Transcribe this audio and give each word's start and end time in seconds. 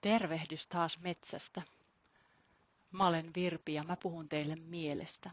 Tervehdys 0.00 0.66
taas 0.66 0.98
metsästä. 1.00 1.62
Mä 2.92 3.06
olen 3.06 3.30
Virpi 3.34 3.74
ja 3.74 3.82
mä 3.82 3.96
puhun 4.02 4.28
teille 4.28 4.56
mielestä. 4.56 5.30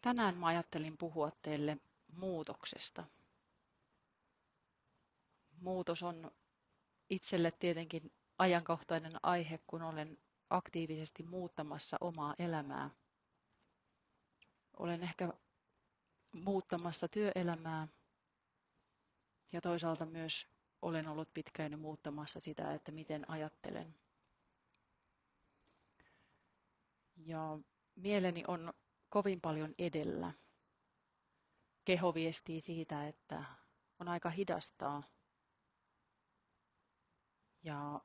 Tänään 0.00 0.36
mä 0.36 0.46
ajattelin 0.46 0.96
puhua 0.96 1.30
teille 1.42 1.76
muutoksesta. 2.16 3.04
Muutos 5.60 6.02
on 6.02 6.30
itselle 7.10 7.50
tietenkin 7.50 8.12
ajankohtainen 8.38 9.12
aihe, 9.22 9.58
kun 9.66 9.82
olen 9.82 10.18
aktiivisesti 10.50 11.22
muuttamassa 11.22 11.96
omaa 12.00 12.34
elämää. 12.38 12.90
Olen 14.76 15.02
ehkä 15.02 15.32
muuttamassa 16.32 17.08
työelämää 17.08 17.88
ja 19.52 19.60
toisaalta 19.60 20.06
myös 20.06 20.46
olen 20.82 21.08
ollut 21.08 21.34
pitkään 21.34 21.78
muuttamassa 21.78 22.40
sitä, 22.40 22.74
että 22.74 22.92
miten 22.92 23.30
ajattelen. 23.30 23.94
Ja 27.16 27.58
mieleni 27.96 28.44
on 28.48 28.72
kovin 29.08 29.40
paljon 29.40 29.74
edellä. 29.78 30.32
Keho 31.84 32.14
viestii 32.14 32.60
siitä, 32.60 33.08
että 33.08 33.44
on 33.98 34.08
aika 34.08 34.30
hidastaa. 34.30 35.02
Ja 37.62 38.00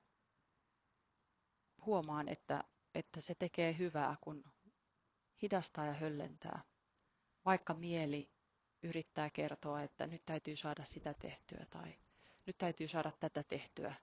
huomaan, 1.85 2.29
että, 2.29 2.63
että 2.95 3.21
se 3.21 3.35
tekee 3.35 3.77
hyvää, 3.77 4.17
kun 4.21 4.43
hidastaa 5.41 5.85
ja 5.85 5.93
höllentää. 5.93 6.63
Vaikka 7.45 7.73
mieli 7.73 8.31
yrittää 8.84 9.29
kertoa, 9.29 9.81
että 9.84 10.07
nyt 10.07 10.26
täytyy 10.26 10.55
saada 10.55 10.85
sitä 10.85 11.13
tehtyä 11.13 11.65
tai 11.70 11.95
nyt 12.45 12.58
täytyy 12.58 12.88
saada 12.88 13.12
tätä 13.20 13.44
tehtyä, 13.44 13.95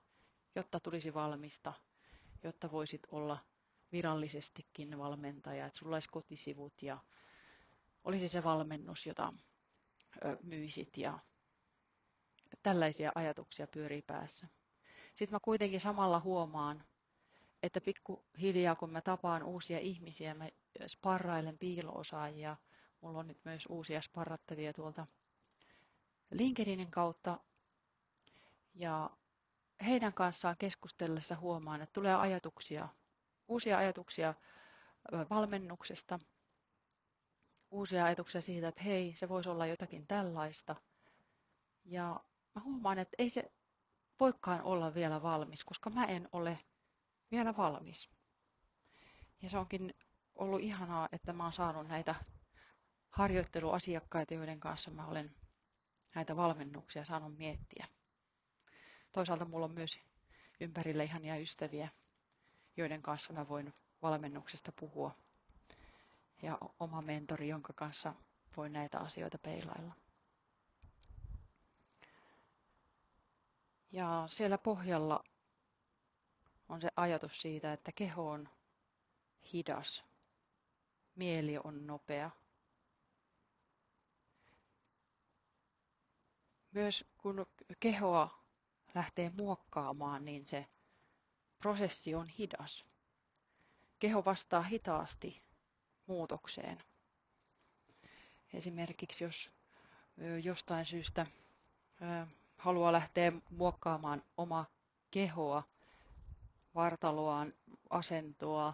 jotta 0.55 0.79
tulisi 0.79 1.13
valmista, 1.13 1.73
jotta 2.43 2.71
voisit 2.71 3.07
olla 3.11 3.37
virallisestikin 3.91 4.97
valmentaja, 4.97 5.65
että 5.65 5.79
sulla 5.79 5.95
olisi 5.95 6.09
kotisivut 6.09 6.81
ja 6.81 6.97
olisi 8.03 8.27
se 8.29 8.43
valmennus, 8.43 9.07
jota 9.07 9.33
myisit 10.43 10.97
ja 10.97 11.19
tällaisia 12.63 13.11
ajatuksia 13.15 13.67
pyörii 13.67 14.01
päässä. 14.01 14.47
Sitten 15.13 15.35
mä 15.35 15.39
kuitenkin 15.41 15.81
samalla 15.81 16.19
huomaan, 16.19 16.83
että 17.63 17.81
pikkuhiljaa 17.81 18.75
kun 18.75 18.89
mä 18.91 19.01
tapaan 19.01 19.43
uusia 19.43 19.79
ihmisiä, 19.79 20.33
mä 20.33 20.49
sparrailen 20.87 21.57
piiloosaajia, 21.57 22.57
mulla 23.01 23.19
on 23.19 23.27
nyt 23.27 23.45
myös 23.45 23.65
uusia 23.69 24.01
sparrattavia 24.01 24.73
tuolta 24.73 25.05
LinkedInin 26.31 26.91
kautta, 26.91 27.39
ja 28.73 29.09
heidän 29.85 30.13
kanssaan 30.13 30.55
keskustellessa 30.59 31.35
huomaan, 31.35 31.81
että 31.81 31.93
tulee 31.93 32.15
ajatuksia, 32.15 32.89
uusia 33.47 33.77
ajatuksia 33.77 34.33
valmennuksesta, 35.29 36.19
uusia 37.71 38.05
ajatuksia 38.05 38.41
siitä, 38.41 38.67
että 38.67 38.83
hei, 38.83 39.15
se 39.15 39.29
voisi 39.29 39.49
olla 39.49 39.65
jotakin 39.65 40.07
tällaista. 40.07 40.75
Ja 41.85 42.23
mä 42.55 42.61
huomaan, 42.61 42.99
että 42.99 43.15
ei 43.17 43.29
se 43.29 43.51
voikaan 44.19 44.61
olla 44.61 44.93
vielä 44.93 45.21
valmis, 45.21 45.63
koska 45.63 45.89
mä 45.89 46.05
en 46.05 46.29
ole 46.31 46.59
vielä 47.31 47.57
valmis. 47.57 48.09
Ja 49.41 49.49
se 49.49 49.57
onkin 49.57 49.93
ollut 50.35 50.61
ihanaa, 50.61 51.09
että 51.11 51.33
mä 51.33 51.43
oon 51.43 51.51
saanut 51.51 51.87
näitä 51.87 52.15
harjoitteluasiakkaita, 53.09 54.33
joiden 54.33 54.59
kanssa 54.59 54.91
mä 54.91 55.07
olen 55.07 55.35
näitä 56.15 56.35
valmennuksia 56.35 57.05
saanut 57.05 57.37
miettiä. 57.37 57.87
Toisaalta 59.13 59.45
mulla 59.45 59.65
on 59.65 59.71
myös 59.71 59.99
ympärillä 60.59 61.03
ihania 61.03 61.37
ystäviä, 61.37 61.89
joiden 62.77 63.01
kanssa 63.01 63.33
mä 63.33 63.47
voin 63.49 63.73
valmennuksesta 64.01 64.71
puhua. 64.71 65.15
Ja 66.41 66.57
oma 66.79 67.01
mentori, 67.01 67.47
jonka 67.47 67.73
kanssa 67.73 68.13
voin 68.57 68.73
näitä 68.73 68.99
asioita 68.99 69.37
peilailla. 69.37 69.93
Ja 73.91 74.25
siellä 74.29 74.57
pohjalla 74.57 75.23
on 76.69 76.81
se 76.81 76.89
ajatus 76.95 77.41
siitä, 77.41 77.73
että 77.73 77.91
keho 77.91 78.29
on 78.29 78.49
hidas, 79.53 80.03
mieli 81.15 81.57
on 81.63 81.87
nopea. 81.87 82.31
Myös 86.71 87.05
kun 87.17 87.45
kehoa 87.79 88.42
lähtee 88.95 89.31
muokkaamaan, 89.37 90.25
niin 90.25 90.45
se 90.45 90.65
prosessi 91.57 92.15
on 92.15 92.27
hidas. 92.27 92.83
Keho 93.99 94.25
vastaa 94.25 94.61
hitaasti 94.61 95.37
muutokseen. 96.07 96.83
Esimerkiksi 98.53 99.23
jos 99.23 99.51
jostain 100.43 100.85
syystä 100.85 101.25
haluaa 102.57 102.91
lähteä 102.91 103.31
muokkaamaan 103.49 104.23
oma 104.37 104.65
kehoa, 105.11 105.63
vartaloaan, 106.75 107.53
asentoa, 107.89 108.73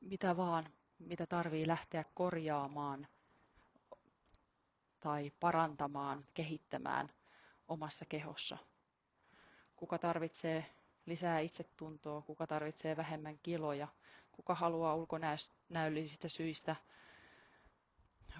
mitä 0.00 0.36
vaan, 0.36 0.72
mitä 0.98 1.26
tarvii 1.26 1.66
lähteä 1.66 2.04
korjaamaan 2.14 3.06
tai 5.00 5.32
parantamaan, 5.40 6.24
kehittämään 6.34 7.08
omassa 7.68 8.04
kehossa– 8.04 8.58
kuka 9.80 9.98
tarvitsee 9.98 10.66
lisää 11.06 11.38
itsetuntoa, 11.40 12.22
kuka 12.22 12.46
tarvitsee 12.46 12.96
vähemmän 12.96 13.38
kiloja, 13.38 13.88
kuka 14.32 14.54
haluaa 14.54 14.94
ulkonäöllisistä 14.94 16.28
syistä 16.28 16.76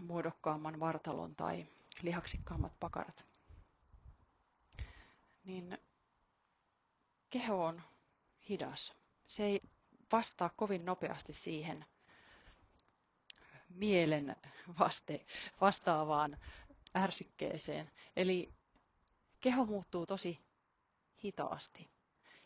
muodokkaamman 0.01 0.81
vartalon 0.81 1.35
tai 1.37 1.67
lihaksikkaammat 2.03 2.73
pakarat. 2.81 3.25
Niin 5.45 5.79
keho 7.31 7.65
on 7.65 7.77
hidas. 8.49 8.93
Se 9.27 9.45
ei 9.45 9.61
vastaa 10.13 10.51
kovin 10.57 10.85
nopeasti 10.85 11.33
siihen 11.33 11.85
mielen 13.69 14.37
vaste, 14.79 15.27
vastaavaan 15.61 16.31
ärsykkeeseen. 16.97 17.91
Eli 18.17 18.53
keho 19.41 19.65
muuttuu 19.65 20.07
tosi 20.07 20.39
hitaasti. 21.25 21.91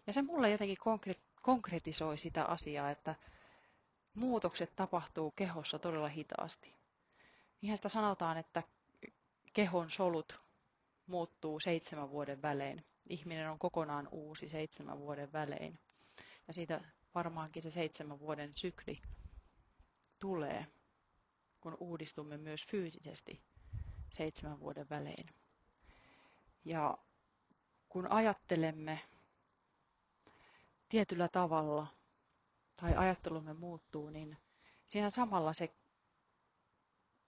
Ja 0.06 0.12
se 0.12 0.22
mulle 0.22 0.50
jotenkin 0.50 0.76
konkretisoi 1.42 2.18
sitä 2.18 2.44
asiaa, 2.44 2.90
että 2.90 3.14
muutokset 4.14 4.76
tapahtuu 4.76 5.30
kehossa 5.30 5.78
todella 5.78 6.08
hitaasti. 6.08 6.74
Niinhän 7.60 7.76
sitä 7.78 7.88
sanotaan, 7.88 8.36
että 8.36 8.62
kehon 9.52 9.90
solut 9.90 10.40
muuttuu 11.06 11.60
seitsemän 11.60 12.10
vuoden 12.10 12.42
välein. 12.42 12.78
Ihminen 13.08 13.50
on 13.50 13.58
kokonaan 13.58 14.08
uusi 14.10 14.48
seitsemän 14.48 14.98
vuoden 14.98 15.32
välein. 15.32 15.78
Ja 16.48 16.54
siitä 16.54 16.80
varmaankin 17.14 17.62
se 17.62 17.70
seitsemän 17.70 18.20
vuoden 18.20 18.52
sykli 18.56 19.00
tulee, 20.18 20.66
kun 21.60 21.76
uudistumme 21.80 22.36
myös 22.36 22.66
fyysisesti 22.66 23.42
seitsemän 24.10 24.60
vuoden 24.60 24.88
välein. 24.90 25.26
Ja 26.64 26.98
kun 27.94 28.12
ajattelemme 28.12 29.00
tietyllä 30.88 31.28
tavalla 31.28 31.86
tai 32.80 32.94
ajattelumme 32.96 33.54
muuttuu, 33.54 34.10
niin 34.10 34.38
siinä 34.86 35.10
samalla 35.10 35.52
se 35.52 35.74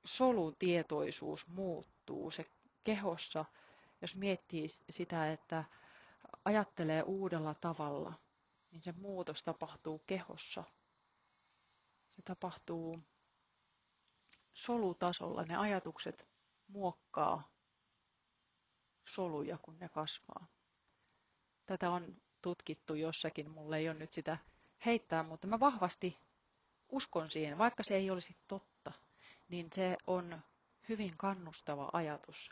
solutietoisuus 0.05 1.51
muuttuu. 1.51 2.31
Se 2.31 2.45
kehossa, 2.85 3.45
jos 4.01 4.17
miettii 4.17 4.69
sitä, 4.91 5.33
että 5.33 5.65
ajattelee 6.45 7.03
uudella 7.03 7.55
tavalla, 7.55 8.13
niin 8.71 8.83
se 8.83 8.93
muutos 8.93 9.43
tapahtuu 9.43 9.99
kehossa. 9.99 10.65
Se 12.09 12.23
tapahtuu 12.23 13.03
solutasolla. 14.53 15.43
Ne 15.43 15.57
ajatukset 15.57 16.29
muokkaa 16.69 17.51
soluja, 19.05 19.59
kun 19.59 19.79
ne 19.79 19.89
kasvaa. 19.89 20.56
Tätä 21.67 21.91
on 21.91 22.17
tutkittu 22.43 22.95
jossakin, 22.95 23.51
mulle 23.51 23.79
ei 23.79 23.89
ole 23.89 23.99
nyt 23.99 24.13
sitä 24.13 24.39
heittää, 24.87 25.23
mutta 25.23 25.47
mä 25.47 25.61
vahvasti 25.61 26.19
uskon 26.89 27.31
siihen, 27.31 27.59
vaikka 27.59 27.83
se 27.83 27.95
ei 27.95 28.11
olisi 28.11 28.37
totta, 28.49 28.93
niin 29.49 29.69
se 29.73 29.97
on 30.07 30.41
hyvin 30.89 31.17
kannustava 31.17 31.91
ajatus 31.93 32.51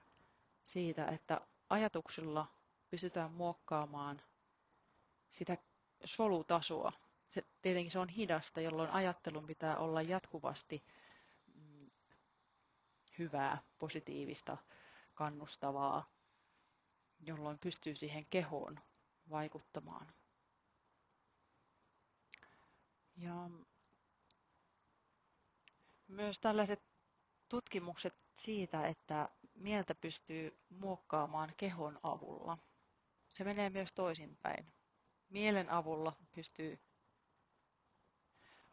siitä, 0.65 1.07
että 1.07 1.41
ajatuksilla 1.71 2.47
pystytään 2.91 3.33
muokkaamaan 3.33 4.23
sitä 5.31 5.57
solutasoa. 6.05 6.93
Se, 7.29 7.45
tietenkin 7.63 7.91
se 7.91 7.99
on 7.99 8.09
hidasta, 8.09 8.61
jolloin 8.61 8.91
ajattelun 8.91 9.47
pitää 9.47 9.77
olla 9.77 10.03
jatkuvasti 10.03 10.85
mm, 11.55 11.91
hyvää, 13.19 13.63
positiivista, 13.79 14.57
kannustavaa, 15.15 16.05
jolloin 17.21 17.59
pystyy 17.59 17.97
siihen 17.97 18.27
kehoon 18.27 18.81
vaikuttamaan. 19.31 20.15
Ja 23.17 23.51
myös 26.09 26.41
tällaiset 26.41 26.83
tutkimukset 27.49 28.15
siitä, 28.37 28.87
että 28.89 29.29
mieltä 29.55 29.95
pystyy 29.95 30.59
muokkaamaan 30.69 31.53
kehon 31.57 32.01
avulla. 32.03 32.57
Se 33.33 33.45
menee 33.45 33.71
myös 33.71 33.93
toisinpäin. 33.93 34.73
Mielen 35.29 35.71
avulla 35.71 36.13
pystyy 36.33 36.79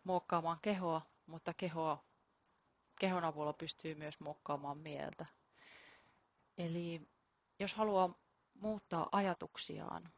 muokkaamaan 0.04 0.60
kehoa, 0.62 1.02
mutta 1.26 1.54
kehoa, 1.54 2.04
kehon 3.00 3.24
avulla 3.24 3.54
pystyy 3.54 3.96
myös 3.96 4.20
muokkaamaan 4.20 4.82
mieltä. 4.82 5.26
Eli 6.58 7.10
jos 7.60 7.74
haluaa 7.74 8.14
muuttaa 8.54 9.10
ajatuksiaan, 9.12 10.10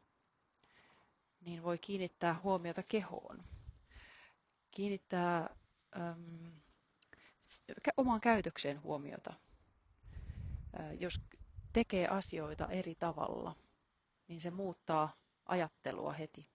niin 1.44 1.62
voi 1.62 1.78
kiinnittää 1.78 2.40
huomiota 2.42 2.82
kehoon. 2.82 3.44
Kiinnittää 4.70 5.56
äm, 5.96 6.52
omaan 7.96 8.20
käytökseen 8.20 8.82
huomiota. 8.82 9.34
Jos 11.00 11.20
tekee 11.72 12.08
asioita 12.08 12.66
eri 12.66 12.94
tavalla, 12.94 13.56
niin 14.28 14.40
se 14.40 14.50
muuttaa 14.50 15.16
ajattelua 15.46 16.12
heti. 16.12 16.46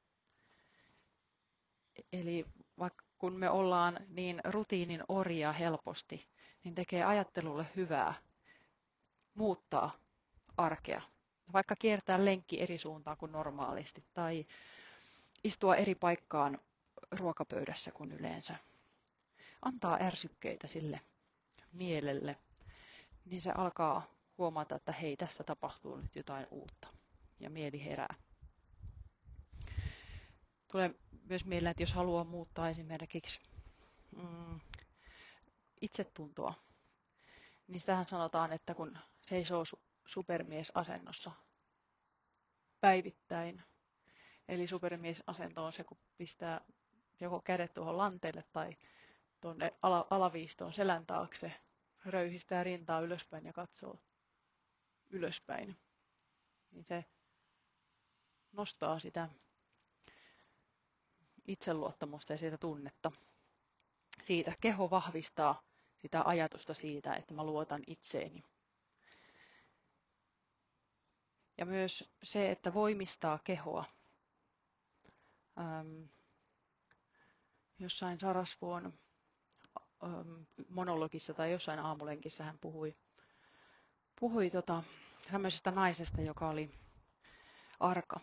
Eli 2.13 2.45
vaikka 2.80 3.06
kun 3.18 3.33
me 3.33 3.50
ollaan 3.50 4.00
niin 4.07 4.42
rutiinin 4.45 5.03
orja 5.07 5.51
helposti, 5.51 6.27
niin 6.63 6.75
tekee 6.75 7.03
ajattelulle 7.03 7.65
hyvää 7.75 8.13
muuttaa 9.33 9.92
arkea. 10.57 11.01
Vaikka 11.53 11.75
kiertää 11.75 12.25
lenkki 12.25 12.62
eri 12.62 12.77
suuntaan 12.77 13.18
kuin 13.18 13.31
normaalisti 13.31 14.03
tai 14.13 14.45
istua 15.44 15.75
eri 15.75 15.95
paikkaan 15.95 16.59
ruokapöydässä 17.12 17.91
kuin 17.91 18.12
yleensä. 18.12 18.56
Antaa 19.62 19.97
ärsykkeitä 20.01 20.68
sille 20.68 21.01
mielelle, 21.74 22.38
niin 23.25 23.41
se 23.41 23.51
alkaa 23.51 24.07
huomata, 24.38 24.75
että 24.75 24.91
hei, 24.91 25.18
tässä 25.18 25.44
tapahtuu 25.44 25.97
nyt 25.97 26.15
jotain 26.15 26.47
uutta 26.51 26.88
ja 27.39 27.50
mieli 27.50 27.86
herää. 27.86 28.15
Tulee 30.71 30.95
myös 31.30 31.45
mieleen, 31.45 31.71
että 31.71 31.83
jos 31.83 31.94
haluaa 31.94 32.24
muuttaa 32.24 32.69
esimerkiksi 32.69 33.39
mm, 34.15 34.59
itsetuntoa, 35.81 36.53
niin 37.68 37.80
sitähän 37.80 38.06
sanotaan, 38.07 38.53
että 38.53 38.75
kun 38.75 38.97
seisoo 39.19 39.63
supermiesasennossa 40.06 41.31
päivittäin, 42.81 43.63
eli 44.50 44.68
supermiesasento 44.68 45.66
on 45.66 45.74
se, 45.74 45.84
kun 45.84 45.98
pistää 46.18 46.62
joko 47.19 47.42
kädet 47.42 47.74
tuohon 47.74 47.98
lanteelle 47.98 48.44
tai 48.51 48.78
tuonne 49.42 49.74
ala, 49.81 50.07
alaviistoon 50.10 50.74
selän 50.74 51.06
taakse, 51.06 51.54
röyhistää 52.06 52.63
rintaa 52.63 53.00
ylöspäin 53.00 53.46
ja 53.46 53.54
katsoo 53.54 54.00
ylöspäin, 55.10 55.78
niin 56.72 56.86
se 56.86 57.06
nostaa 58.51 59.00
sitä 59.00 59.30
itseluottamusta 61.48 62.34
ja 62.34 62.38
sitä 62.38 62.57
tunnetta. 62.57 63.12
Siitä 64.24 64.54
keho 64.62 64.90
vahvistaa 64.90 65.63
sitä 65.95 66.22
ajatusta 66.25 66.74
siitä, 66.74 67.16
että 67.16 67.34
mä 67.34 67.44
luotan 67.44 67.81
itseeni. 67.88 68.44
Ja 71.57 71.66
myös 71.66 72.12
se, 72.24 72.52
että 72.52 72.74
voimistaa 72.74 73.40
kehoa. 73.44 73.86
Ähm, 75.59 76.03
jossain 77.79 78.19
Sarasvuon 78.19 78.94
ähm, 80.03 80.41
monologissa 80.69 81.33
tai 81.33 81.51
jossain 81.51 81.79
aamulenkissä 81.79 82.44
hän 82.44 82.59
puhui, 82.59 82.95
puhui 84.19 84.50
tota, 84.50 84.83
tämmöisestä 85.31 85.71
naisesta, 85.71 86.21
joka 86.21 86.50
oli 86.50 86.71
arka. 87.79 88.19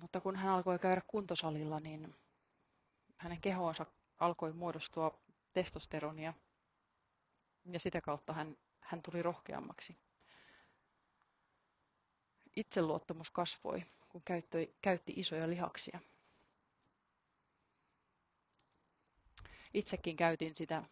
Mutta 0.00 0.20
kun 0.20 0.36
hän 0.36 0.52
alkoi 0.52 0.78
käydä 0.78 1.02
kuntosalilla, 1.06 1.80
niin 1.80 2.14
hänen 3.16 3.40
kehoonsa 3.40 3.86
alkoi 4.18 4.52
muodostua 4.52 5.20
testosteronia 5.52 6.34
ja 7.64 7.80
sitä 7.80 8.00
kautta 8.00 8.32
hän, 8.32 8.56
hän 8.80 9.02
tuli 9.02 9.22
rohkeammaksi. 9.22 9.98
Itseluottamus 12.56 13.30
kasvoi, 13.30 13.82
kun 14.10 14.22
käytti, 14.24 14.74
käytti 14.82 15.12
isoja 15.16 15.48
lihaksia. 15.50 16.00
Itsekin 19.74 20.16
käytin 20.16 20.54
sitä 20.54 20.82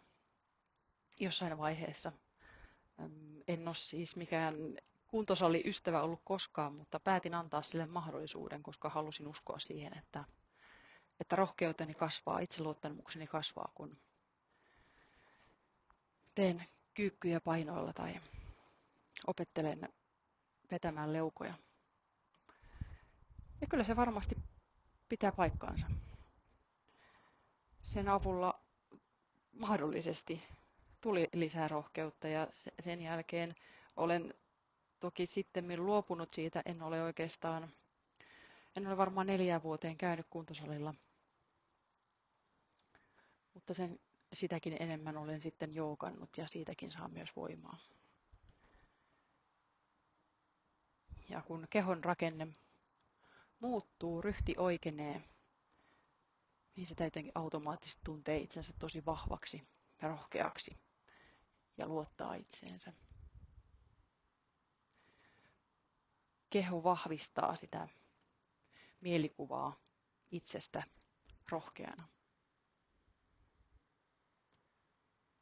jossain 1.21 1.59
vaiheessa. 1.59 2.13
En 3.49 3.69
ole 3.69 3.75
siis 3.75 4.17
mikään 4.17 4.55
kuntosali 5.09 5.63
ystävä 5.67 6.03
ollut 6.03 6.21
koskaan, 6.25 6.75
mutta 6.75 7.01
päätin 7.01 7.35
antaa 7.35 7.63
sille 7.63 7.87
mahdollisuuden, 7.87 8.63
koska 8.63 8.89
halusin 8.89 9.29
uskoa 9.29 9.59
siihen, 9.59 9.99
että, 9.99 10.25
että 11.21 11.37
rohkeuteni 11.37 11.95
kasvaa, 11.95 12.39
itseluottamukseni 12.39 13.27
kasvaa, 13.27 13.73
kun 13.75 13.91
teen 16.35 16.65
kyykkyjä 16.95 17.41
painoilla 17.41 17.93
tai 17.93 18.21
opettelen 19.27 19.79
vetämään 20.71 21.13
leukoja. 21.13 21.55
Ja 23.61 23.67
kyllä 23.67 23.85
se 23.85 23.97
varmasti 23.97 24.37
pitää 25.09 25.33
paikkaansa. 25.33 25.87
Sen 27.83 28.09
avulla 28.09 28.61
mahdollisesti 29.53 30.43
tuli 31.01 31.29
lisää 31.33 31.69
rohkeutta 31.69 32.29
ja 32.29 32.49
sen 32.81 33.01
jälkeen 33.03 33.55
olen 33.97 34.35
toki 35.01 35.27
sitten 35.27 35.87
luopunut 35.87 36.35
siitä. 36.35 36.63
En 36.67 36.83
ole 36.83 37.03
oikeastaan, 37.03 37.69
en 38.77 38.87
ole 38.87 38.97
varmaan 38.97 39.27
neljään 39.27 39.63
vuoteen 39.63 39.97
käynyt 39.97 40.27
kuntosalilla. 40.31 40.93
Mutta 43.55 43.75
sen, 43.75 44.01
sitäkin 44.33 44.77
enemmän 44.81 45.17
olen 45.17 45.41
sitten 45.41 45.75
joukannut 45.75 46.37
ja 46.39 46.49
siitäkin 46.49 46.91
saa 46.91 47.09
myös 47.09 47.37
voimaa. 47.37 47.77
Ja 51.29 51.43
kun 51.43 51.67
kehon 51.71 52.05
rakenne 52.05 52.49
muuttuu, 53.61 54.23
ryhti 54.23 54.55
oikeenee, 54.59 55.23
niin 56.77 56.87
se 56.87 56.95
jotenkin 57.05 57.33
automaattisesti 57.35 58.01
tuntee 58.05 58.39
itsensä 58.39 58.73
tosi 58.79 59.05
vahvaksi 59.05 59.63
ja 60.03 60.09
rohkeaksi 60.09 60.77
ja 61.79 61.89
luottaa 61.89 62.35
itseensä. 62.35 62.93
Keho 66.51 66.83
vahvistaa 66.83 67.57
sitä 67.57 67.89
mielikuvaa 69.01 69.77
itsestä 70.31 70.83
rohkeana. 71.51 72.09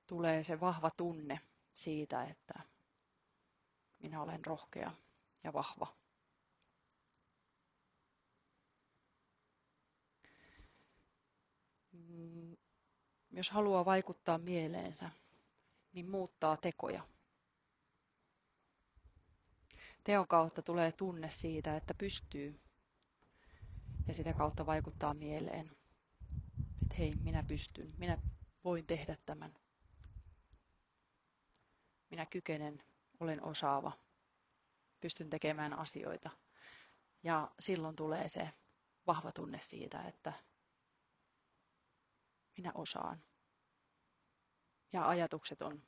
Tulee 0.07 0.45
se 0.45 0.61
vahva 0.61 0.91
tunne 0.91 1.41
siitä, 1.73 2.25
että 2.25 2.55
minä 3.99 4.23
olen 4.23 4.45
rohkea 4.47 4.93
ja 5.45 5.53
vahva. 5.53 6.06
Mm, 12.17 12.57
jos 13.31 13.51
haluaa 13.51 13.85
vaikuttaa 13.85 14.39
mieleensä, 14.39 15.11
niin 15.93 16.11
muuttaa 16.11 16.57
tekoja. 16.57 17.03
Teon 20.05 20.29
kautta 20.29 20.63
tulee 20.63 20.93
tunne 20.93 21.31
siitä, 21.31 21.77
että 21.77 21.95
pystyy 21.95 22.61
ja 24.09 24.15
sitä 24.15 24.33
kautta 24.33 24.67
vaikuttaa 24.67 25.15
mieleen. 25.15 25.71
Että 26.83 26.95
hei, 26.99 27.15
minä 27.15 27.43
pystyn, 27.43 27.95
minä 27.99 28.19
voin 28.65 28.87
tehdä 28.87 29.17
tämän. 29.27 29.55
Minä 32.11 32.27
kykenen, 32.27 32.83
olen 33.21 33.45
osaava, 33.45 33.93
pystyn 35.01 35.31
tekemään 35.31 35.79
asioita. 35.79 36.31
Ja 37.23 37.51
silloin 37.61 37.97
tulee 37.97 38.29
se 38.29 38.51
vahva 39.07 39.33
tunne 39.33 39.59
siitä, 39.61 40.03
että 40.03 40.33
minä 42.57 42.73
osaan. 42.75 43.23
Ja 44.93 45.09
ajatukset 45.09 45.63
on, 45.63 45.83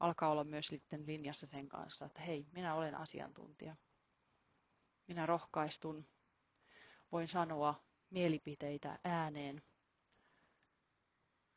alkaa 0.00 0.30
olla 0.30 0.44
myös 0.44 0.66
sitten 0.66 1.06
linjassa 1.06 1.46
sen 1.46 1.68
kanssa, 1.68 2.06
että 2.06 2.20
hei, 2.20 2.46
minä 2.52 2.74
olen 2.74 2.94
asiantuntija. 2.94 3.76
Minä 5.06 5.26
rohkaistun, 5.26 6.06
voin 7.12 7.28
sanoa 7.28 7.84
mielipiteitä 8.10 8.98
ääneen. 9.04 9.62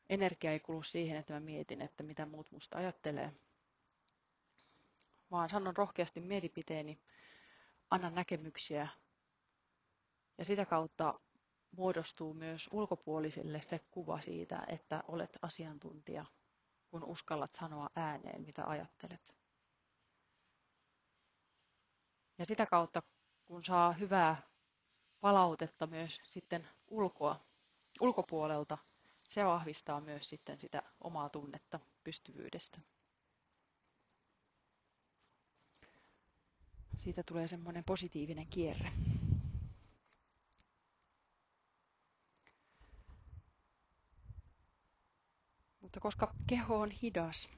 Energia 0.10 0.52
ei 0.52 0.60
kulu 0.60 0.84
siihen, 0.84 1.18
että 1.18 1.34
mä 1.34 1.40
mietin, 1.40 1.82
että 1.82 2.04
mitä 2.04 2.26
muut 2.26 2.52
musta 2.52 2.78
ajattelee, 2.78 3.34
vaan 5.32 5.50
sanon 5.50 5.78
rohkeasti 5.78 6.22
mielipiteeni, 6.22 7.02
annan 7.92 8.16
näkemyksiä 8.16 8.88
Ja 10.38 10.46
sitä 10.46 10.66
kautta 10.66 11.20
muodostuu 11.72 12.34
myös 12.34 12.70
ulkopuolisille 12.72 13.62
se 13.62 13.80
kuva 13.80 14.22
siitä, 14.22 14.64
että 14.68 15.04
olet 15.08 15.38
asiantuntija, 15.42 16.26
kun 16.92 17.04
uskallat 17.04 17.54
sanoa 17.54 17.90
ääneen, 17.96 18.42
mitä 18.46 18.66
ajattelet. 18.66 19.36
Ja 22.38 22.46
sitä 22.46 22.66
kautta, 22.66 23.02
kun 23.46 23.64
saa 23.64 23.92
hyvää 23.92 24.42
palautetta 25.22 25.88
myös 25.88 26.20
sitten 26.24 26.68
ulkoa, 26.88 27.46
ulkopuolelta, 28.02 28.78
se 29.30 29.46
vahvistaa 29.46 30.02
myös 30.02 30.30
sitten 30.30 30.60
sitä 30.60 30.84
omaa 31.02 31.30
tunnetta 31.30 31.80
pystyvyydestä. 32.04 32.80
Siitä 36.98 37.24
tulee 37.24 37.48
semmoinen 37.48 37.84
positiivinen 37.84 38.48
kierre. 38.48 38.92
Mutta 45.90 46.00
koska 46.00 46.34
keho 46.48 46.80
on 46.80 46.92
hidas, 46.92 47.50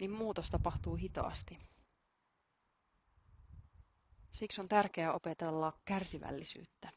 niin 0.00 0.10
muutos 0.10 0.50
tapahtuu 0.50 0.96
hitaasti. 0.96 1.58
Siksi 4.30 4.60
on 4.60 4.68
tärkeää 4.68 5.12
opetella 5.12 5.72
kärsivällisyyttä. 5.84 6.90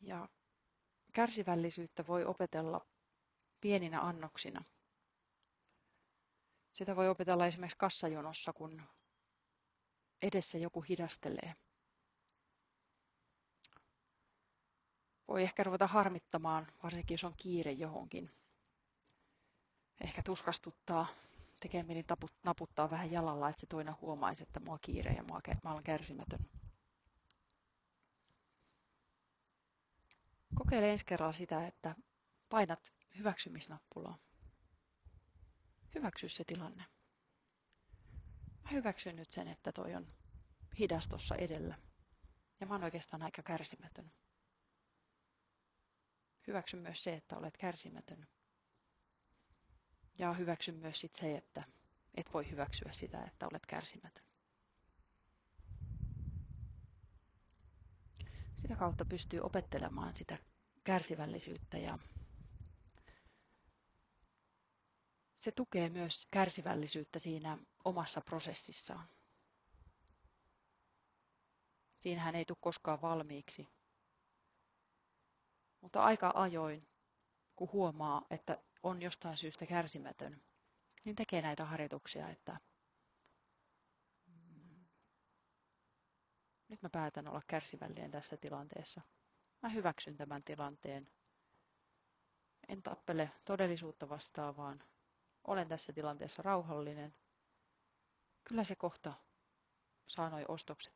Ja 0.00 0.28
kärsivällisyyttä 1.12 2.06
voi 2.06 2.24
opetella 2.24 2.86
pieninä 3.60 4.00
annoksina. 4.00 4.64
Sitä 6.72 6.96
voi 6.96 7.08
opetella 7.08 7.46
esimerkiksi 7.46 7.78
kassajonossa, 7.78 8.52
kun 8.52 8.82
edessä 10.22 10.58
joku 10.58 10.80
hidastelee. 10.80 11.54
Voi 15.32 15.42
ehkä 15.42 15.64
ruveta 15.64 15.86
harmittamaan, 15.86 16.66
varsinkin 16.82 17.14
jos 17.14 17.24
on 17.24 17.34
kiire 17.36 17.72
johonkin. 17.72 18.26
Ehkä 20.00 20.22
tuskastuttaa, 20.22 21.06
tekee 21.60 21.82
mieli 21.82 22.04
naputtaa 22.44 22.90
vähän 22.90 23.12
jalalla, 23.12 23.48
että 23.48 23.60
se 23.60 23.66
toinen 23.66 23.94
huomaisi, 24.00 24.42
että 24.42 24.60
mua 24.60 24.78
kiire 24.78 25.12
ja 25.12 25.22
mä 25.64 25.72
olen 25.72 25.84
kärsimätön. 25.84 26.38
Kokeile 30.54 30.92
ensi 30.92 31.04
kerralla 31.04 31.32
sitä, 31.32 31.66
että 31.66 31.94
painat 32.48 32.92
hyväksymisnappulaa. 33.18 34.18
Hyväksy 35.94 36.28
se 36.28 36.44
tilanne. 36.44 36.84
Mä 38.64 38.70
hyväksyn 38.70 39.16
nyt 39.16 39.30
sen, 39.30 39.48
että 39.48 39.72
toi 39.72 39.94
on 39.94 40.06
hidas 40.78 41.08
tuossa 41.08 41.34
edellä. 41.34 41.78
Ja 42.60 42.66
mä 42.66 42.74
oon 42.74 42.84
oikeastaan 42.84 43.22
aika 43.22 43.42
kärsimätön. 43.42 44.12
Hyväksy 46.46 46.76
myös 46.76 47.04
se, 47.04 47.14
että 47.14 47.36
olet 47.36 47.56
kärsimätön. 47.56 48.26
Ja 50.18 50.32
hyväksy 50.32 50.72
myös 50.72 51.00
sit 51.00 51.14
se, 51.14 51.36
että 51.36 51.62
et 52.14 52.34
voi 52.34 52.50
hyväksyä 52.50 52.92
sitä, 52.92 53.24
että 53.24 53.46
olet 53.52 53.66
kärsimätön. 53.66 54.24
Sitä 58.56 58.76
kautta 58.76 59.04
pystyy 59.04 59.40
opettelemaan 59.40 60.16
sitä 60.16 60.38
kärsivällisyyttä 60.84 61.78
ja 61.78 61.96
se 65.36 65.52
tukee 65.52 65.88
myös 65.88 66.26
kärsivällisyyttä 66.30 67.18
siinä 67.18 67.58
omassa 67.84 68.20
prosessissaan. 68.20 69.08
Siinähän 71.98 72.34
ei 72.34 72.44
tule 72.44 72.58
koskaan 72.60 73.02
valmiiksi. 73.02 73.68
Mutta 75.82 76.02
aika 76.02 76.32
ajoin, 76.34 76.82
kun 77.56 77.72
huomaa, 77.72 78.26
että 78.30 78.58
on 78.82 79.02
jostain 79.02 79.36
syystä 79.36 79.66
kärsimätön, 79.66 80.42
niin 81.04 81.16
tekee 81.16 81.42
näitä 81.42 81.64
harjoituksia, 81.64 82.28
että 82.28 82.56
nyt 86.68 86.82
mä 86.82 86.88
päätän 86.92 87.30
olla 87.30 87.42
kärsivällinen 87.46 88.10
tässä 88.10 88.36
tilanteessa. 88.36 89.00
Mä 89.62 89.68
hyväksyn 89.68 90.16
tämän 90.16 90.44
tilanteen. 90.44 91.04
En 92.68 92.82
tappele 92.82 93.30
todellisuutta 93.44 94.08
vastaan, 94.08 94.56
vaan 94.56 94.76
olen 95.44 95.68
tässä 95.68 95.92
tilanteessa 95.92 96.42
rauhallinen. 96.42 97.14
Kyllä 98.44 98.64
se 98.64 98.76
kohta 98.76 99.14
saa 100.06 100.30
noi 100.30 100.44
ostokset 100.48 100.94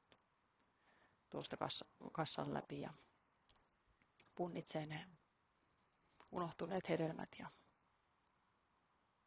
tuosta 1.31 1.57
kassan 2.13 2.55
läpi 2.55 2.81
ja 2.81 2.91
punnitsee 4.37 4.87
ne 4.87 5.07
unohtuneet 6.33 6.89
hedelmät 6.89 7.29
ja 7.39 7.47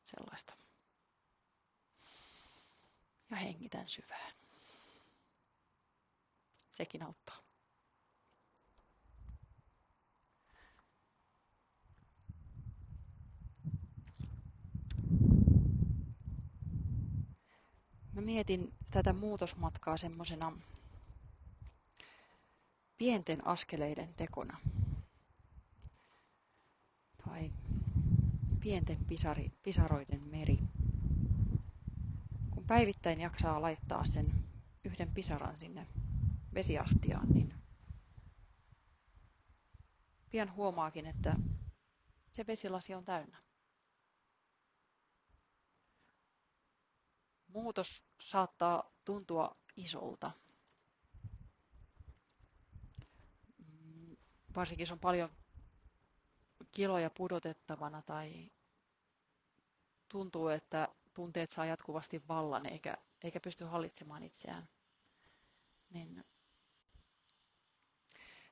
sellaista. 0.04 0.54
Ja 3.30 3.38
hengitän 3.38 3.88
syvään. 3.90 4.34
Sekin 6.72 7.04
auttaa. 7.04 7.38
Mä 18.14 18.22
mietin 18.22 18.74
tätä 18.92 19.14
muutosmatkaa 19.14 19.98
semmoisena 19.98 20.52
pienten 22.98 23.48
askeleiden 23.48 24.14
tekona. 24.14 24.60
Tai 27.26 27.52
pienten 28.70 29.06
pisari, 29.06 29.52
pisaroiden 29.64 30.28
meri. 30.28 30.60
Kun 32.52 32.64
päivittäin 32.68 33.22
jaksaa 33.22 33.62
laittaa 33.62 34.06
sen 34.06 34.26
yhden 34.84 35.12
pisaran 35.14 35.60
sinne 35.60 35.88
vesiastiaan, 36.54 37.30
niin 37.30 37.54
pian 40.30 40.54
huomaakin, 40.56 41.06
että 41.06 41.36
se 42.32 42.48
vesilasi 42.48 42.94
on 42.94 43.06
täynnä. 43.06 43.38
Muutos 47.48 48.04
saattaa 48.22 48.92
tuntua 49.06 49.56
isolta. 49.76 50.32
Mm, 53.68 54.18
varsinkin 54.56 54.84
jos 54.84 54.92
on 54.92 55.00
paljon 55.00 55.30
kiloja 56.72 57.10
pudotettavana 57.10 58.02
tai 58.02 58.52
tuntuu, 60.10 60.48
että 60.48 60.88
tunteet 61.14 61.52
saa 61.52 61.66
jatkuvasti 61.66 62.28
vallan 62.28 62.66
eikä, 62.66 62.98
eikä 63.24 63.40
pysty 63.40 63.66
hallitsemaan 63.66 64.24
itseään. 64.24 64.70
Niin 65.90 66.24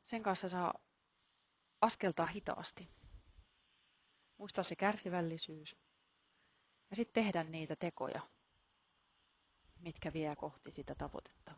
sen 0.04 0.24
kanssa 0.24 0.50
saa 0.50 0.74
askeltaa 1.82 2.26
hitaasti. 2.26 2.90
Muistaa 4.38 4.64
se 4.64 4.76
kärsivällisyys 4.76 5.76
ja 6.90 6.96
sitten 6.96 7.24
tehdä 7.24 7.44
niitä 7.44 7.76
tekoja, 7.76 8.22
mitkä 9.80 10.14
vie 10.14 10.36
kohti 10.36 10.72
sitä 10.72 10.96
tavoitetta. 10.96 11.54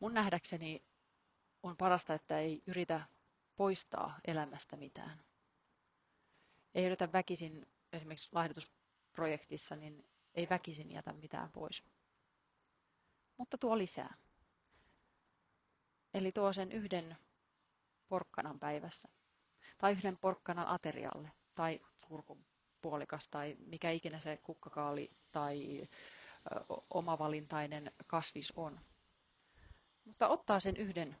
Mun 0.00 0.14
nähdäkseni 0.14 0.84
on 1.62 1.76
parasta, 1.76 2.14
että 2.14 2.38
ei 2.38 2.62
yritä 2.66 3.06
poistaa 3.56 4.20
elämästä 4.24 4.76
mitään. 4.76 5.29
Ei 6.74 6.84
yritä 6.84 7.12
väkisin, 7.12 7.66
esimerkiksi 7.92 8.28
laihdutusprojektissa, 8.32 9.76
niin 9.76 10.08
ei 10.34 10.46
väkisin 10.50 10.90
jätä 10.90 11.12
mitään 11.12 11.52
pois. 11.52 11.84
Mutta 13.36 13.58
tuo 13.58 13.78
lisää. 13.78 14.14
Eli 16.14 16.32
tuo 16.32 16.52
sen 16.52 16.72
yhden 16.72 17.16
porkkanan 18.08 18.58
päivässä. 18.60 19.08
Tai 19.78 19.92
yhden 19.92 20.16
porkkanan 20.16 20.66
aterialle. 20.66 21.32
Tai 21.54 21.80
kurkun 22.08 22.44
puolikas 22.82 23.28
tai 23.28 23.56
mikä 23.66 23.90
ikinä 23.90 24.20
se 24.20 24.36
kukkakaali 24.36 25.10
tai 25.32 25.88
omavalintainen 26.90 27.92
kasvis 28.06 28.52
on. 28.56 28.80
Mutta 30.04 30.28
ottaa 30.28 30.60
sen 30.60 30.76
yhden 30.76 31.16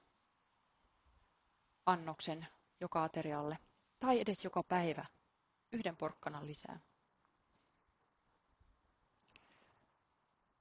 annoksen 1.86 2.46
joka 2.80 3.04
aterialle 3.04 3.56
tai 3.98 4.20
edes 4.20 4.44
joka 4.44 4.62
päivä 4.62 5.04
yhden 5.72 5.96
porkkanan 5.96 6.46
lisää. 6.46 6.80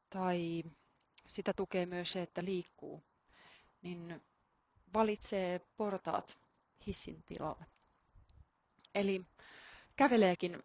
Tai 0.09 0.63
sitä 1.27 1.53
tukee 1.53 1.85
myös 1.85 2.11
se, 2.11 2.21
että 2.21 2.45
liikkuu, 2.45 3.01
niin 3.81 4.21
valitsee 4.93 5.59
portaat 5.77 6.37
hissin 6.87 7.23
tilalle. 7.23 7.65
Eli 8.95 9.23
käveleekin 9.95 10.63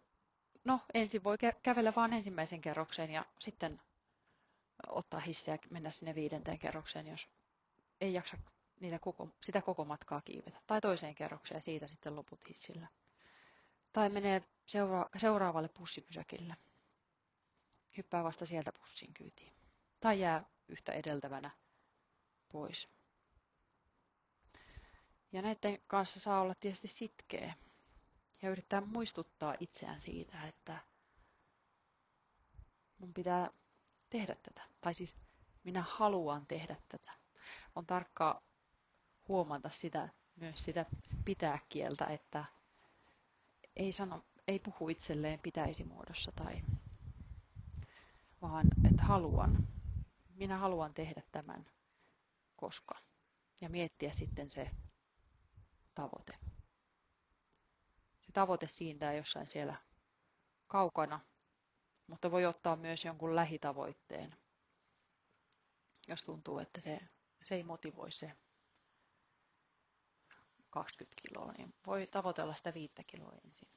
no 0.65 0.79
ensin 0.93 1.23
voi 1.23 1.37
kävellä 1.63 1.93
vain 1.95 2.13
ensimmäisen 2.13 2.61
kerroksen 2.61 3.11
ja 3.11 3.25
sitten 3.39 3.81
ottaa 4.87 5.19
hissiä 5.19 5.53
ja 5.53 5.59
mennä 5.69 5.91
sinne 5.91 6.15
viidenteen 6.15 6.59
kerrokseen, 6.59 7.07
jos 7.07 7.27
ei 8.01 8.13
jaksa 8.13 8.37
niitä 8.79 8.99
koko, 8.99 9.29
sitä 9.43 9.61
koko 9.61 9.85
matkaa 9.85 10.21
kiivetä. 10.21 10.61
Tai 10.67 10.81
toiseen 10.81 11.15
kerrokseen 11.15 11.57
ja 11.57 11.61
siitä 11.61 11.87
sitten 11.87 12.15
loput 12.15 12.49
hissillä. 12.49 12.87
Tai 13.95 14.09
menee 14.09 14.43
seura- 14.65 15.09
seuraavalle 15.17 15.69
bussipysäkille. 15.69 16.55
Hyppää 17.97 18.23
vasta 18.23 18.45
sieltä 18.45 18.71
bussin 18.79 19.13
kyytiin. 19.13 19.53
Tai 19.99 20.19
jää 20.19 20.43
yhtä 20.67 20.91
edeltävänä 20.91 21.51
pois. 22.51 22.87
Ja 25.31 25.41
näiden 25.41 25.79
kanssa 25.87 26.19
saa 26.19 26.41
olla 26.41 26.55
tietysti 26.55 26.87
sitkeä 26.87 27.53
ja 28.41 28.49
yrittää 28.49 28.81
muistuttaa 28.81 29.55
itseään 29.59 30.01
siitä, 30.01 30.47
että 30.47 30.77
mun 32.97 33.13
pitää 33.13 33.49
tehdä 34.09 34.35
tätä. 34.43 34.63
Tai 34.81 34.93
siis 34.93 35.15
minä 35.63 35.81
haluan 35.87 36.47
tehdä 36.47 36.75
tätä. 36.89 37.11
On 37.75 37.85
tarkkaa 37.85 38.41
huomata 39.27 39.69
sitä, 39.69 40.09
myös 40.35 40.63
sitä 40.63 40.85
pitää 41.25 41.59
kieltä, 41.69 42.05
että 42.05 42.45
ei, 43.75 43.91
sano, 43.91 44.23
ei 44.47 44.59
puhu 44.59 44.89
itselleen 44.89 45.39
pitäisi 45.39 45.83
muodossa 45.83 46.31
tai 46.31 46.61
vaan 48.41 48.67
että 48.91 49.03
haluan. 49.03 49.67
Minä 50.35 50.57
haluan 50.57 50.93
tehdä 50.93 51.21
tämän, 51.31 51.65
koska. 52.55 52.95
Ja 53.61 53.69
miettiä 53.69 54.11
sitten 54.11 54.49
se 54.49 54.71
tavoite. 55.95 56.33
Se 58.21 58.31
tavoite 58.33 58.67
siintää 58.67 59.13
jossain 59.13 59.47
siellä 59.49 59.75
kaukana, 60.67 61.19
mutta 62.07 62.31
voi 62.31 62.45
ottaa 62.45 62.75
myös 62.75 63.05
jonkun 63.05 63.35
lähitavoitteen, 63.35 64.35
jos 66.07 66.23
tuntuu, 66.23 66.59
että 66.59 66.81
se, 66.81 66.99
se 67.41 67.55
ei 67.55 67.63
motivoi 67.63 68.11
se 68.11 68.31
20 70.75 71.21
kiloa, 71.27 71.51
niin 71.51 71.73
voi 71.87 72.07
tavoitella 72.07 72.55
sitä 72.55 72.73
5 72.73 72.93
kiloa 73.07 73.37
ensin. 73.45 73.69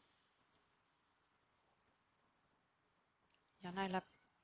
Ja 3.62 3.72
näillä 3.72 4.02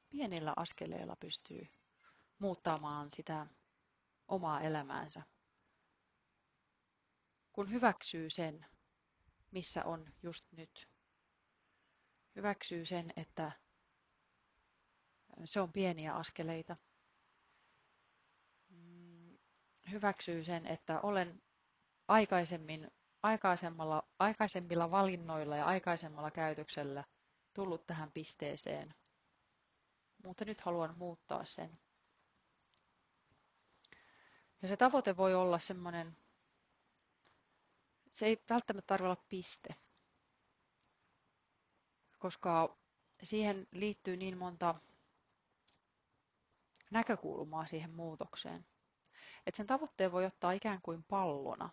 pienillä 0.09 0.53
askeleilla 0.57 1.17
pystyy 1.17 1.67
muuttamaan 2.39 3.11
sitä 3.11 3.47
omaa 4.29 4.61
elämäänsä. 4.61 5.23
Kun 7.53 7.71
hyväksyy 7.71 8.31
sen, 8.31 8.67
missä 9.51 9.85
on 9.85 10.13
just 10.23 10.45
nyt. 10.53 10.89
Hyväksyy 12.37 12.85
sen, 12.85 13.13
että 13.17 13.53
se 15.45 15.61
on 15.61 15.73
pieniä 15.73 16.15
askeleita. 16.15 16.77
Mm, 18.69 19.39
hyväksyy 19.91 20.45
sen, 20.45 20.67
että 20.67 21.01
olen 21.01 21.43
aikaisemmin, 22.09 22.91
aikaisemmalla, 23.23 24.03
aikaisemmilla 24.19 24.91
valinnoilla 24.91 25.57
ja 25.57 25.65
aikaisemmalla 25.65 26.31
käytöksellä 26.31 27.05
tullut 27.55 27.87
tähän 27.87 28.13
pisteeseen. 28.13 28.95
Mutta 30.25 30.45
nyt 30.45 30.61
haluan 30.61 30.99
muuttaa 30.99 31.45
sen. 31.45 31.79
Ja 34.63 34.69
se 34.69 34.77
tavoite 34.77 35.17
voi 35.17 35.35
olla 35.35 35.59
semmoinen, 35.59 36.17
se 38.11 38.27
ei 38.27 38.43
välttämättä 38.51 38.87
tarvitse 38.87 39.05
olla 39.07 39.25
piste, 39.29 39.75
koska 42.19 42.77
siihen 43.23 43.67
liittyy 43.73 44.17
niin 44.17 44.39
monta 44.39 44.75
näkökulmaa 46.91 47.67
siihen 47.67 47.91
muutokseen. 47.91 48.67
Että 49.47 49.57
sen 49.57 49.67
tavoitteen 49.67 50.13
voi 50.13 50.25
ottaa 50.25 50.53
ikään 50.53 50.83
kuin 50.83 51.05
pallona. 51.05 51.71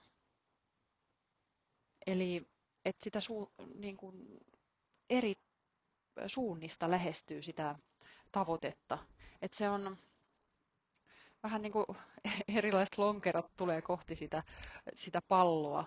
Eli 2.07 2.47
että 2.85 3.03
sitä 3.03 3.19
suu, 3.19 3.51
niin 3.75 3.97
kuin 3.97 4.39
eri 5.09 5.33
suunnista 6.27 6.91
lähestyy 6.91 7.41
sitä 7.41 7.75
tavoitetta. 8.31 8.97
Että 9.41 9.57
se 9.57 9.69
on 9.69 9.97
vähän 11.43 11.61
niin 11.61 11.71
kuin 11.71 11.85
erilaiset 12.57 12.97
lonkerot 12.97 13.51
tulee 13.57 13.81
kohti 13.81 14.15
sitä, 14.15 14.41
sitä 14.95 15.21
palloa 15.21 15.85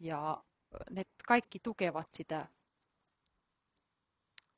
ja 0.00 0.44
ne 0.90 1.02
kaikki 1.28 1.58
tukevat 1.58 2.12
sitä, 2.12 2.46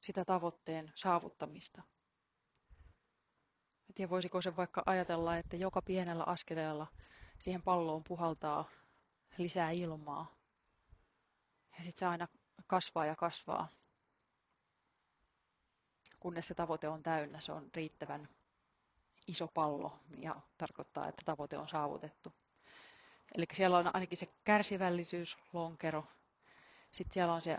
sitä 0.00 0.24
tavoitteen 0.24 0.92
saavuttamista. 0.94 1.82
En 3.88 3.94
tiedä, 3.94 4.10
voisiko 4.10 4.42
se 4.42 4.56
vaikka 4.56 4.82
ajatella, 4.86 5.36
että 5.36 5.56
joka 5.56 5.82
pienellä 5.82 6.24
askeleella 6.24 6.86
siihen 7.38 7.62
palloon 7.62 8.04
puhaltaa 8.04 8.68
lisää 9.38 9.70
ilmaa. 9.70 10.43
Ja 11.78 11.84
sitten 11.84 11.98
se 11.98 12.06
aina 12.06 12.28
kasvaa 12.66 13.06
ja 13.06 13.16
kasvaa, 13.16 13.68
kunnes 16.20 16.48
se 16.48 16.54
tavoite 16.54 16.88
on 16.88 17.02
täynnä. 17.02 17.40
Se 17.40 17.52
on 17.52 17.70
riittävän 17.74 18.28
iso 19.26 19.48
pallo 19.48 19.98
ja 20.18 20.36
tarkoittaa, 20.58 21.08
että 21.08 21.22
tavoite 21.24 21.58
on 21.58 21.68
saavutettu. 21.68 22.32
Eli 23.34 23.46
siellä 23.52 23.78
on 23.78 23.90
ainakin 23.94 24.18
se 24.18 24.28
kärsivällisyyslonkero, 24.44 26.04
sitten 26.92 27.14
siellä 27.14 27.34
on 27.34 27.42
se 27.42 27.58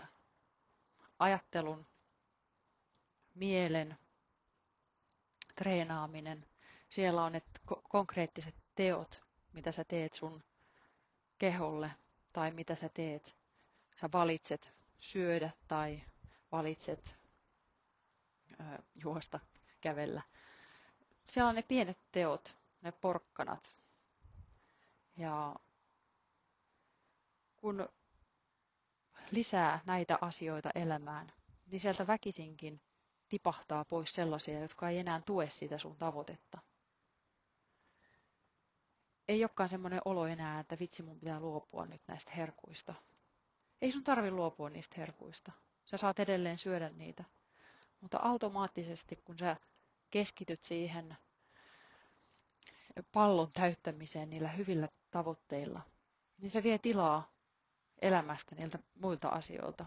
ajattelun, 1.18 1.84
mielen 3.34 3.98
treenaaminen. 5.54 6.46
Siellä 6.88 7.22
on 7.24 7.32
ne 7.32 7.42
konkreettiset 7.90 8.54
teot, 8.74 9.22
mitä 9.52 9.72
sä 9.72 9.84
teet 9.84 10.12
sun 10.14 10.40
keholle 11.38 11.90
tai 12.32 12.50
mitä 12.50 12.74
sä 12.74 12.88
teet. 12.88 13.36
Sä 14.00 14.08
valitset 14.12 14.70
syödä 14.98 15.50
tai 15.68 16.02
valitset 16.52 17.16
juosta, 18.94 19.40
kävellä. 19.80 20.22
Siellä 21.26 21.48
on 21.48 21.54
ne 21.54 21.62
pienet 21.62 21.98
teot, 22.12 22.56
ne 22.82 22.92
porkkanat. 22.92 23.70
Ja 25.16 25.56
kun 27.56 27.88
lisää 29.30 29.80
näitä 29.86 30.18
asioita 30.20 30.70
elämään, 30.74 31.32
niin 31.66 31.80
sieltä 31.80 32.06
väkisinkin 32.06 32.78
tipahtaa 33.28 33.84
pois 33.84 34.14
sellaisia, 34.14 34.60
jotka 34.60 34.88
ei 34.88 34.98
enää 34.98 35.20
tue 35.20 35.50
sitä 35.50 35.78
sun 35.78 35.96
tavoitetta. 35.96 36.58
Ei 39.28 39.42
olekaan 39.44 39.68
semmoinen 39.68 40.00
olo 40.04 40.26
enää, 40.26 40.60
että 40.60 40.76
vitsi 40.80 41.02
mun 41.02 41.18
pitää 41.20 41.40
luopua 41.40 41.86
nyt 41.86 42.02
näistä 42.08 42.30
herkuista. 42.36 42.94
Ei 43.82 43.92
sun 43.92 44.04
tarvi 44.04 44.30
luopua 44.30 44.70
niistä 44.70 44.94
herkuista. 44.98 45.52
Sä 45.84 45.96
saat 45.96 46.18
edelleen 46.18 46.58
syödä 46.58 46.88
niitä. 46.88 47.24
Mutta 48.00 48.18
automaattisesti, 48.18 49.16
kun 49.16 49.38
sä 49.38 49.56
keskityt 50.10 50.64
siihen 50.64 51.16
pallon 53.12 53.52
täyttämiseen 53.52 54.30
niillä 54.30 54.48
hyvillä 54.48 54.88
tavoitteilla, 55.10 55.80
niin 56.38 56.50
se 56.50 56.62
vie 56.62 56.78
tilaa 56.78 57.32
elämästä 58.02 58.54
niiltä 58.54 58.78
muilta 58.94 59.28
asioilta. 59.28 59.86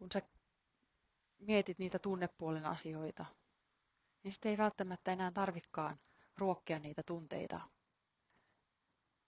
kun 0.00 0.08
sä 0.12 0.22
mietit 1.38 1.78
niitä 1.78 1.98
tunnepuolen 1.98 2.66
asioita, 2.66 3.26
niin 4.22 4.32
sitten 4.32 4.50
ei 4.50 4.58
välttämättä 4.58 5.12
enää 5.12 5.30
tarvikaan 5.30 6.00
ruokkia 6.36 6.78
niitä 6.78 7.02
tunteita 7.06 7.60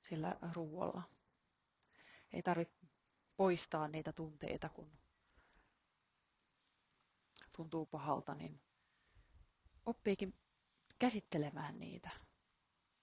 sillä 0.03 0.37
ruoalla. 0.53 1.03
Ei 2.33 2.43
tarvitse 2.43 2.75
poistaa 3.37 3.89
niitä 3.89 4.13
tunteita, 4.13 4.69
kun 4.69 4.91
tuntuu 7.57 7.87
pahalta, 7.87 8.35
niin 8.35 8.61
oppiikin 9.87 10.35
käsittelemään 10.99 11.79
niitä 11.81 12.11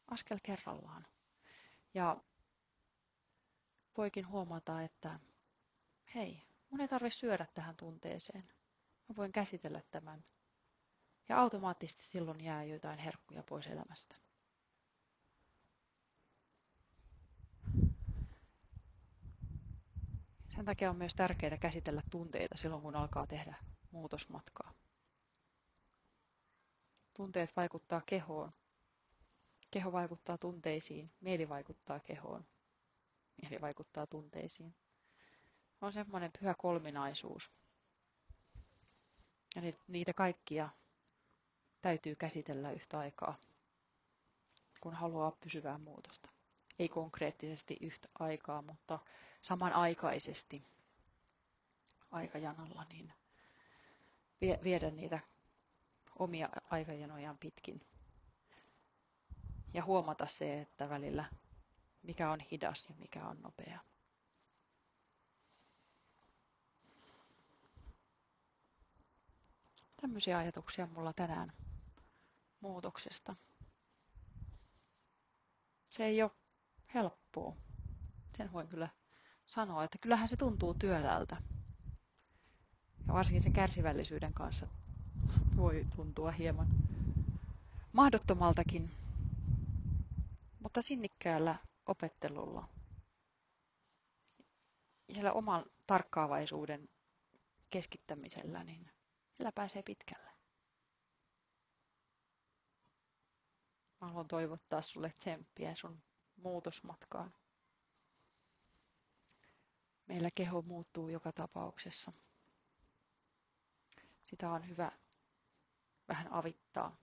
askel 0.08 0.38
kerrallaan. 0.44 1.06
Ja 1.94 2.24
voikin 3.98 4.28
huomata, 4.28 4.82
että 4.82 5.16
hei, 6.16 6.50
Mun 6.70 6.82
ei 6.82 6.88
tarvitse 6.88 7.20
syödä 7.20 7.46
tähän 7.54 7.76
tunteeseen. 7.76 8.44
Mä 9.10 9.16
voin 9.16 9.32
käsitellä 9.32 9.82
tämän. 9.92 10.24
Ja 11.30 11.40
automaattisesti 11.40 12.04
silloin 12.04 12.42
jää 12.44 12.64
jotain 12.64 13.00
herkkuja 13.00 13.44
pois 13.44 13.68
elämästä. 13.68 14.16
Sen 20.60 20.66
takia 20.66 20.90
on 20.90 20.96
myös 20.98 21.16
tärkeää 21.16 21.58
käsitellä 21.58 22.02
tunteita 22.12 22.58
silloin, 22.58 22.82
kun 22.82 22.96
alkaa 22.96 23.28
tehdä 23.28 23.56
muutosmatkaa. 23.92 24.74
Tunteet 27.14 27.56
vaikuttaa 27.56 28.02
kehoon. 28.06 28.52
Keho 29.72 29.92
vaikuttaa 29.92 30.38
tunteisiin. 30.38 31.10
Mieli 31.22 31.50
vaikuttaa 31.50 32.00
kehoon. 32.00 32.46
Mieli 33.42 33.62
vaikuttaa 33.62 34.08
tunteisiin 34.08 34.76
on 35.82 35.94
semmoinen 35.94 36.32
pyhä 36.40 36.56
kolminaisuus. 36.58 37.52
Ja 39.56 39.62
niitä 39.88 40.14
kaikkia 40.14 40.70
täytyy 41.82 42.16
käsitellä 42.16 42.72
yhtä 42.72 43.00
aikaa, 43.00 43.36
kun 44.82 44.94
haluaa 44.94 45.32
pysyvää 45.32 45.78
muutosta. 45.78 46.30
Ei 46.80 46.90
konkreettisesti 46.90 47.78
yhtä 47.82 48.10
aikaa, 48.20 48.62
mutta 48.62 49.00
samanaikaisesti 49.42 50.64
aikajanalla 52.12 52.84
niin 52.90 53.14
viedä 54.64 54.92
niitä 54.92 55.20
omia 56.20 56.50
aikajanojaan 56.70 57.38
pitkin. 57.38 57.82
Ja 59.74 59.84
huomata 59.84 60.28
se, 60.28 60.62
että 60.62 60.90
välillä 60.90 61.26
mikä 62.04 62.32
on 62.32 62.40
hidas 62.40 62.86
ja 62.90 62.96
mikä 62.96 63.28
on 63.28 63.42
nopea. 63.42 63.80
Tämmöisiä 70.02 70.38
ajatuksia 70.38 70.88
mulla 70.88 71.14
tänään 71.14 71.54
muutoksesta. 72.60 73.36
Se 75.88 76.06
ei 76.06 76.24
ole 76.24 76.32
helppoa. 76.94 77.56
Sen 78.38 78.54
voin 78.54 78.68
kyllä 78.68 78.90
sanoa, 79.50 79.84
että 79.84 79.98
kyllähän 80.02 80.30
se 80.30 80.38
tuntuu 80.38 80.74
työläältä. 80.74 81.38
Ja 83.08 83.14
varsinkin 83.14 83.44
sen 83.44 83.54
kärsivällisyyden 83.54 84.34
kanssa 84.34 84.68
voi 85.58 85.86
tuntua 85.96 86.32
hieman 86.32 86.68
mahdottomaltakin. 87.94 88.90
Mutta 90.60 90.82
sinnikkäällä 90.82 91.56
opettelulla 91.86 92.68
ja 95.08 95.14
siellä 95.14 95.34
oman 95.34 95.66
tarkkaavaisuuden 95.88 96.90
keskittämisellä, 97.70 98.64
niin 98.64 98.92
sillä 99.38 99.52
pääsee 99.52 99.84
pitkälle. 99.84 100.32
Mä 104.02 104.08
haluan 104.08 104.28
toivottaa 104.28 104.82
sulle 104.82 105.14
tsemppiä 105.18 105.76
sun 105.76 106.04
muutosmatkaan. 106.36 107.34
Meillä 110.10 110.30
keho 110.36 110.62
muuttuu 110.68 111.10
joka 111.10 111.32
tapauksessa. 111.32 112.12
Sitä 114.24 114.52
on 114.52 114.68
hyvä 114.68 114.92
vähän 116.08 116.34
avittaa 116.34 116.98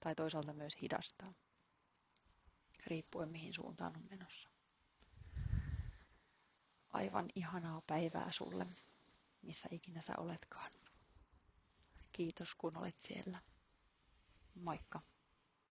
tai 0.00 0.14
toisaalta 0.14 0.52
myös 0.52 0.72
hidastaa, 0.82 1.32
riippuen 2.86 3.28
mihin 3.28 3.54
suuntaan 3.54 3.96
on 3.96 4.06
menossa. 4.10 4.48
Aivan 6.92 7.26
ihanaa 7.34 7.82
päivää 7.86 8.32
sulle, 8.32 8.66
missä 9.42 9.68
ikinä 9.72 10.00
sä 10.00 10.12
oletkaan. 10.18 10.70
Kiitos 12.12 12.54
kun 12.54 12.76
olet 12.76 12.96
siellä. 13.02 13.38
Moikka! 14.54 15.00